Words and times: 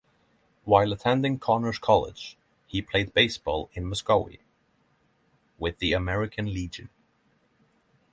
While 0.63 0.93
attending 0.93 1.37
Connors 1.37 1.77
College, 1.77 2.35
he 2.65 2.81
played 2.81 3.13
baseball 3.13 3.69
in 3.73 3.83
Muskogee 3.85 4.39
with 5.59 5.77
the 5.77 5.93
American 5.93 6.51
Legion. 6.51 6.89